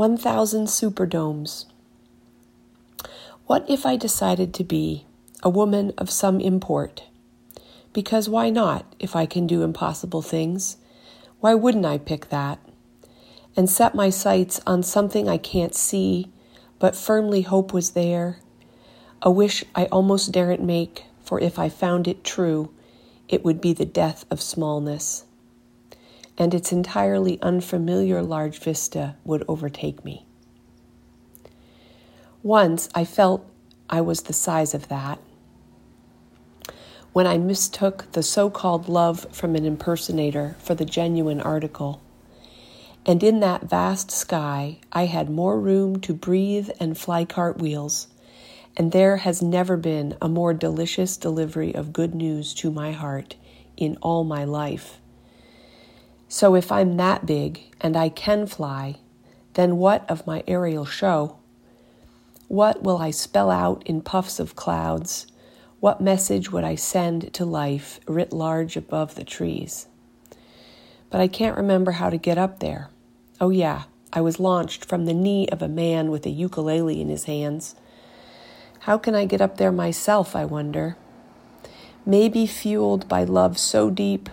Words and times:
1,000 0.00 0.64
superdomes. 0.64 1.66
What 3.44 3.68
if 3.68 3.84
I 3.84 3.96
decided 3.96 4.54
to 4.54 4.64
be 4.64 5.04
a 5.42 5.50
woman 5.50 5.92
of 5.98 6.08
some 6.08 6.40
import? 6.40 7.02
Because 7.92 8.26
why 8.26 8.48
not 8.48 8.94
if 8.98 9.14
I 9.14 9.26
can 9.26 9.46
do 9.46 9.62
impossible 9.62 10.22
things? 10.22 10.78
Why 11.40 11.52
wouldn't 11.52 11.84
I 11.84 11.98
pick 11.98 12.30
that? 12.30 12.58
And 13.54 13.68
set 13.68 13.94
my 13.94 14.08
sights 14.08 14.58
on 14.66 14.82
something 14.82 15.28
I 15.28 15.36
can't 15.36 15.74
see, 15.74 16.32
but 16.78 16.96
firmly 16.96 17.42
hope 17.42 17.74
was 17.74 17.90
there. 17.90 18.38
A 19.20 19.30
wish 19.30 19.66
I 19.74 19.84
almost 19.92 20.32
daren't 20.32 20.62
make, 20.62 21.04
for 21.22 21.38
if 21.38 21.58
I 21.58 21.68
found 21.68 22.08
it 22.08 22.24
true, 22.24 22.70
it 23.28 23.44
would 23.44 23.60
be 23.60 23.74
the 23.74 23.84
death 23.84 24.24
of 24.30 24.40
smallness 24.40 25.26
and 26.40 26.54
its 26.54 26.72
entirely 26.72 27.38
unfamiliar 27.42 28.22
large 28.22 28.58
vista 28.58 29.14
would 29.24 29.44
overtake 29.46 30.02
me. 30.06 30.24
Once 32.42 32.88
I 32.94 33.04
felt 33.04 33.46
I 33.90 34.00
was 34.00 34.22
the 34.22 34.32
size 34.32 34.72
of 34.72 34.88
that. 34.88 35.18
When 37.12 37.26
I 37.26 37.36
mistook 37.36 38.10
the 38.12 38.22
so 38.22 38.48
called 38.48 38.88
love 38.88 39.26
from 39.30 39.54
an 39.54 39.66
impersonator 39.66 40.56
for 40.60 40.74
the 40.74 40.86
genuine 40.86 41.42
article. 41.42 42.00
And 43.04 43.22
in 43.22 43.40
that 43.40 43.64
vast 43.64 44.10
sky, 44.10 44.78
I 44.92 45.06
had 45.06 45.28
more 45.28 45.60
room 45.60 46.00
to 46.00 46.14
breathe 46.14 46.70
and 46.80 46.96
fly 46.96 47.26
cartwheels, 47.26 48.06
and 48.78 48.92
there 48.92 49.18
has 49.18 49.42
never 49.42 49.76
been 49.76 50.16
a 50.22 50.28
more 50.28 50.54
delicious 50.54 51.18
delivery 51.18 51.74
of 51.74 51.92
good 51.92 52.14
news 52.14 52.54
to 52.54 52.70
my 52.70 52.92
heart 52.92 53.36
in 53.76 53.98
all 54.00 54.24
my 54.24 54.44
life 54.44 54.99
so 56.32 56.54
if 56.54 56.70
I'm 56.70 56.96
that 56.96 57.26
big 57.26 57.60
and 57.80 57.96
I 57.96 58.08
can 58.08 58.46
fly, 58.46 58.98
then 59.54 59.78
what 59.78 60.08
of 60.08 60.28
my 60.28 60.44
aerial 60.46 60.84
show? 60.84 61.38
What 62.46 62.84
will 62.84 62.98
I 62.98 63.10
spell 63.10 63.50
out 63.50 63.82
in 63.84 64.00
puffs 64.00 64.38
of 64.38 64.54
clouds? 64.54 65.26
What 65.80 66.00
message 66.00 66.52
would 66.52 66.62
I 66.62 66.76
send 66.76 67.34
to 67.34 67.44
life 67.44 67.98
writ 68.06 68.32
large 68.32 68.76
above 68.76 69.16
the 69.16 69.24
trees? 69.24 69.88
But 71.10 71.20
I 71.20 71.26
can't 71.26 71.56
remember 71.56 71.92
how 71.92 72.10
to 72.10 72.16
get 72.16 72.38
up 72.38 72.60
there. 72.60 72.90
Oh, 73.40 73.50
yeah, 73.50 73.82
I 74.12 74.20
was 74.20 74.38
launched 74.38 74.84
from 74.84 75.06
the 75.06 75.14
knee 75.14 75.48
of 75.48 75.62
a 75.62 75.68
man 75.68 76.12
with 76.12 76.24
a 76.26 76.30
ukulele 76.30 77.00
in 77.00 77.08
his 77.08 77.24
hands. 77.24 77.74
How 78.80 78.98
can 78.98 79.16
I 79.16 79.24
get 79.24 79.40
up 79.40 79.56
there 79.56 79.72
myself, 79.72 80.36
I 80.36 80.44
wonder? 80.44 80.96
Maybe 82.06 82.46
fueled 82.46 83.08
by 83.08 83.24
love 83.24 83.58
so 83.58 83.90
deep 83.90 84.30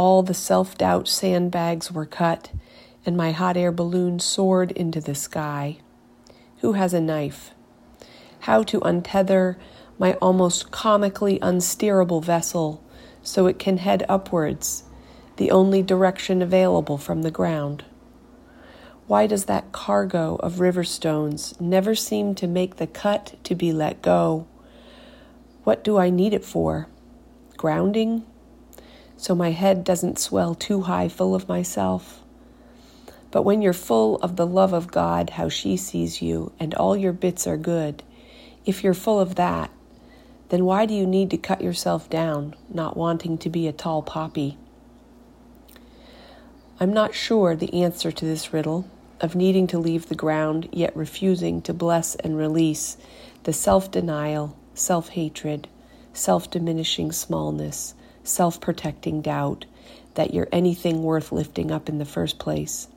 all 0.00 0.22
the 0.22 0.32
self 0.32 0.78
doubt 0.78 1.06
sandbags 1.06 1.92
were 1.92 2.06
cut, 2.06 2.50
and 3.04 3.18
my 3.18 3.32
hot 3.32 3.54
air 3.54 3.70
balloon 3.70 4.18
soared 4.18 4.72
into 4.72 4.98
the 4.98 5.14
sky. 5.14 5.76
Who 6.60 6.72
has 6.72 6.94
a 6.94 7.02
knife? 7.02 7.50
How 8.40 8.62
to 8.62 8.80
untether 8.80 9.56
my 9.98 10.14
almost 10.14 10.70
comically 10.70 11.38
unsteerable 11.42 12.22
vessel 12.22 12.82
so 13.22 13.46
it 13.46 13.58
can 13.58 13.76
head 13.76 14.06
upwards, 14.08 14.84
the 15.36 15.50
only 15.50 15.82
direction 15.82 16.40
available 16.40 16.96
from 16.96 17.20
the 17.20 17.30
ground. 17.30 17.84
Why 19.06 19.26
does 19.26 19.44
that 19.44 19.70
cargo 19.70 20.36
of 20.36 20.60
river 20.60 20.82
stones 20.82 21.52
never 21.60 21.94
seem 21.94 22.34
to 22.36 22.46
make 22.46 22.76
the 22.76 22.86
cut 22.86 23.34
to 23.44 23.54
be 23.54 23.70
let 23.70 24.00
go? 24.00 24.46
What 25.64 25.84
do 25.84 25.98
I 25.98 26.08
need 26.08 26.32
it 26.32 26.46
for? 26.46 26.88
Grounding? 27.58 28.24
So 29.20 29.34
my 29.34 29.50
head 29.50 29.84
doesn't 29.84 30.18
swell 30.18 30.54
too 30.54 30.80
high 30.80 31.06
full 31.06 31.34
of 31.34 31.46
myself. 31.46 32.22
But 33.30 33.42
when 33.42 33.60
you're 33.60 33.74
full 33.74 34.16
of 34.22 34.36
the 34.36 34.46
love 34.46 34.72
of 34.72 34.90
God, 34.90 35.30
how 35.30 35.50
she 35.50 35.76
sees 35.76 36.22
you, 36.22 36.52
and 36.58 36.72
all 36.74 36.96
your 36.96 37.12
bits 37.12 37.46
are 37.46 37.58
good, 37.58 38.02
if 38.64 38.82
you're 38.82 38.94
full 38.94 39.20
of 39.20 39.34
that, 39.34 39.70
then 40.48 40.64
why 40.64 40.86
do 40.86 40.94
you 40.94 41.06
need 41.06 41.28
to 41.32 41.36
cut 41.36 41.60
yourself 41.60 42.08
down, 42.08 42.54
not 42.72 42.96
wanting 42.96 43.36
to 43.36 43.50
be 43.50 43.68
a 43.68 43.74
tall 43.74 44.00
poppy? 44.00 44.56
I'm 46.80 46.94
not 46.94 47.14
sure 47.14 47.54
the 47.54 47.74
answer 47.74 48.10
to 48.10 48.24
this 48.24 48.54
riddle 48.54 48.88
of 49.20 49.36
needing 49.36 49.66
to 49.66 49.78
leave 49.78 50.08
the 50.08 50.14
ground, 50.14 50.66
yet 50.72 50.96
refusing 50.96 51.60
to 51.62 51.74
bless 51.74 52.14
and 52.14 52.38
release 52.38 52.96
the 53.42 53.52
self 53.52 53.90
denial, 53.90 54.56
self 54.72 55.10
hatred, 55.10 55.68
self 56.14 56.50
diminishing 56.50 57.12
smallness 57.12 57.94
self 58.30 58.60
protecting 58.60 59.20
doubt 59.20 59.66
that 60.14 60.32
you're 60.32 60.48
anything 60.52 61.02
worth 61.02 61.32
lifting 61.32 61.70
up 61.70 61.88
in 61.88 61.98
the 61.98 62.04
first 62.04 62.38
place? 62.38 62.88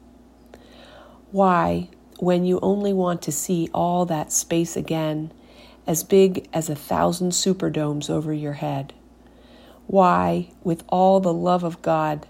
Why, 1.31 1.89
when 2.19 2.45
you 2.45 2.59
only 2.61 2.93
want 2.93 3.21
to 3.23 3.31
see 3.31 3.69
all 3.73 4.05
that 4.05 4.31
space 4.31 4.77
again, 4.77 5.31
as 5.85 6.03
big 6.03 6.47
as 6.53 6.69
a 6.69 6.75
thousand 6.75 7.31
superdomes 7.31 8.09
over 8.09 8.31
your 8.31 8.53
head? 8.53 8.93
Why, 9.87 10.49
with 10.63 10.83
all 10.89 11.19
the 11.19 11.33
love 11.33 11.63
of 11.63 11.81
God, 11.81 12.27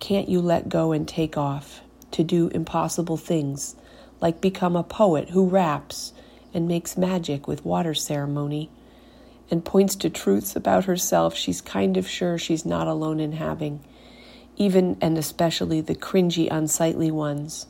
can't 0.00 0.28
you 0.28 0.40
let 0.40 0.68
go 0.68 0.92
and 0.92 1.06
take 1.06 1.36
off 1.36 1.80
to 2.10 2.24
do 2.24 2.48
impossible 2.48 3.16
things, 3.16 3.76
like 4.20 4.40
become 4.40 4.76
a 4.76 4.82
poet 4.82 5.30
who 5.30 5.46
raps 5.46 6.12
and 6.52 6.66
makes 6.66 6.96
magic 6.96 7.46
with 7.46 7.64
water 7.64 7.94
ceremony? 7.94 8.68
And 9.50 9.64
points 9.64 9.94
to 9.96 10.10
truths 10.10 10.56
about 10.56 10.84
herself 10.86 11.34
she's 11.34 11.60
kind 11.60 11.96
of 11.96 12.08
sure 12.08 12.38
she's 12.38 12.64
not 12.64 12.86
alone 12.86 13.20
in 13.20 13.32
having, 13.32 13.80
even 14.56 14.96
and 15.00 15.18
especially 15.18 15.80
the 15.80 15.94
cringy, 15.94 16.48
unsightly 16.50 17.10
ones. 17.10 17.66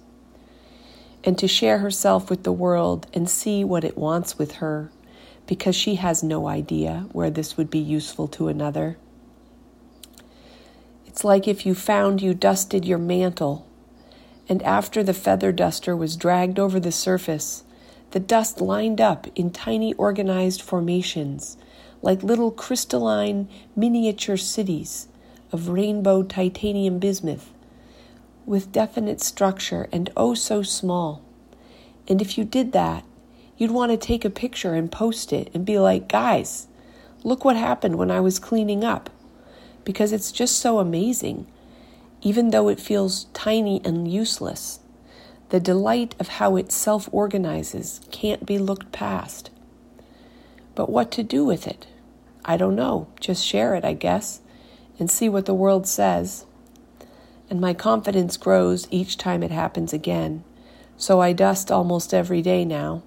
And 1.24 1.38
to 1.38 1.46
share 1.46 1.78
herself 1.78 2.30
with 2.30 2.42
the 2.42 2.52
world 2.52 3.06
and 3.14 3.28
see 3.28 3.62
what 3.62 3.84
it 3.84 3.96
wants 3.96 4.38
with 4.38 4.56
her, 4.56 4.90
because 5.46 5.76
she 5.76 5.96
has 5.96 6.22
no 6.22 6.48
idea 6.48 7.06
where 7.12 7.30
this 7.30 7.56
would 7.56 7.70
be 7.70 7.78
useful 7.78 8.28
to 8.28 8.48
another. 8.48 8.96
It's 11.06 11.24
like 11.24 11.46
if 11.46 11.66
you 11.66 11.74
found 11.74 12.22
you 12.22 12.32
dusted 12.32 12.84
your 12.84 12.98
mantle, 12.98 13.66
and 14.48 14.62
after 14.62 15.02
the 15.02 15.14
feather 15.14 15.52
duster 15.52 15.96
was 15.96 16.16
dragged 16.16 16.58
over 16.58 16.80
the 16.80 16.92
surface, 16.92 17.64
the 18.12 18.20
dust 18.20 18.60
lined 18.60 19.00
up 19.00 19.26
in 19.34 19.50
tiny 19.50 19.92
organized 19.94 20.62
formations 20.62 21.56
like 22.02 22.22
little 22.22 22.50
crystalline 22.50 23.48
miniature 23.76 24.36
cities 24.36 25.08
of 25.52 25.68
rainbow 25.68 26.22
titanium 26.22 26.98
bismuth 26.98 27.52
with 28.44 28.72
definite 28.72 29.20
structure 29.20 29.88
and 29.92 30.10
oh 30.16 30.34
so 30.34 30.62
small. 30.62 31.22
And 32.08 32.20
if 32.20 32.36
you 32.36 32.44
did 32.44 32.72
that, 32.72 33.04
you'd 33.56 33.70
want 33.70 33.92
to 33.92 33.96
take 33.96 34.24
a 34.24 34.30
picture 34.30 34.74
and 34.74 34.90
post 34.90 35.32
it 35.32 35.50
and 35.54 35.64
be 35.64 35.78
like, 35.78 36.08
guys, 36.08 36.66
look 37.22 37.44
what 37.44 37.56
happened 37.56 37.96
when 37.96 38.10
I 38.10 38.20
was 38.20 38.40
cleaning 38.40 38.82
up. 38.82 39.10
Because 39.84 40.12
it's 40.12 40.32
just 40.32 40.58
so 40.58 40.80
amazing, 40.80 41.46
even 42.20 42.50
though 42.50 42.68
it 42.68 42.80
feels 42.80 43.26
tiny 43.32 43.80
and 43.84 44.10
useless. 44.12 44.80
The 45.52 45.60
delight 45.60 46.14
of 46.18 46.28
how 46.28 46.56
it 46.56 46.72
self 46.72 47.10
organizes 47.12 48.00
can't 48.10 48.46
be 48.46 48.58
looked 48.58 48.90
past. 48.90 49.50
But 50.74 50.88
what 50.88 51.10
to 51.10 51.22
do 51.22 51.44
with 51.44 51.66
it? 51.66 51.86
I 52.42 52.56
don't 52.56 52.74
know. 52.74 53.08
Just 53.20 53.44
share 53.44 53.74
it, 53.74 53.84
I 53.84 53.92
guess, 53.92 54.40
and 54.98 55.10
see 55.10 55.28
what 55.28 55.44
the 55.44 55.52
world 55.52 55.86
says. 55.86 56.46
And 57.50 57.60
my 57.60 57.74
confidence 57.74 58.38
grows 58.38 58.88
each 58.90 59.18
time 59.18 59.42
it 59.42 59.50
happens 59.50 59.92
again. 59.92 60.42
So 60.96 61.20
I 61.20 61.34
dust 61.34 61.70
almost 61.70 62.14
every 62.14 62.40
day 62.40 62.64
now, 62.64 63.02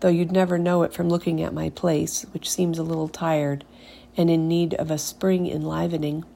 though 0.00 0.08
you'd 0.08 0.30
never 0.30 0.58
know 0.58 0.82
it 0.82 0.92
from 0.92 1.08
looking 1.08 1.40
at 1.40 1.54
my 1.54 1.70
place, 1.70 2.26
which 2.32 2.50
seems 2.50 2.78
a 2.78 2.82
little 2.82 3.08
tired 3.08 3.64
and 4.14 4.28
in 4.28 4.46
need 4.46 4.74
of 4.74 4.90
a 4.90 4.98
spring 4.98 5.46
enlivening. 5.46 6.26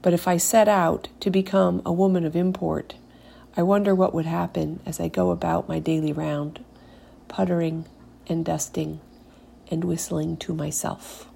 But 0.00 0.14
if 0.14 0.26
I 0.26 0.38
set 0.38 0.68
out 0.68 1.08
to 1.20 1.28
become 1.28 1.82
a 1.84 1.92
woman 1.92 2.24
of 2.24 2.34
import, 2.34 2.94
I 3.54 3.62
wonder 3.62 3.94
what 3.94 4.14
would 4.14 4.26
happen 4.26 4.80
as 4.86 4.98
I 4.98 5.08
go 5.08 5.30
about 5.30 5.68
my 5.68 5.78
daily 5.78 6.12
round, 6.12 6.64
puttering 7.28 7.84
and 8.26 8.44
dusting 8.44 9.00
and 9.70 9.84
whistling 9.84 10.36
to 10.38 10.54
myself. 10.54 11.28